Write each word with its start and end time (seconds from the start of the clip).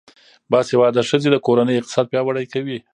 باسواده 0.51 1.01
ښځې 1.09 1.29
د 1.31 1.37
کورنۍ 1.45 1.75
اقتصاد 1.77 2.05
پیاوړی 2.11 2.45
کوي. 2.53 2.77